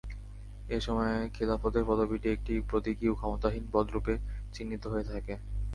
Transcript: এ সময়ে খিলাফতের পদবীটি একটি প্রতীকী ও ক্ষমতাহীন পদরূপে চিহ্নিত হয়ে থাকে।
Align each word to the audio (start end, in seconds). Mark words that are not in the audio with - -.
এ 0.69 0.77
সময়ে 0.79 1.15
খিলাফতের 1.35 1.83
পদবীটি 1.85 2.27
একটি 2.31 2.53
প্রতীকী 2.69 3.05
ও 3.09 3.17
ক্ষমতাহীন 3.17 3.63
পদরূপে 3.73 4.13
চিহ্নিত 4.53 4.83
হয়ে 4.87 5.09
থাকে। 5.11 5.33